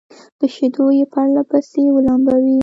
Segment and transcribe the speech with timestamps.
[0.37, 2.57] په شيدو يې پرله پسې ولمبوي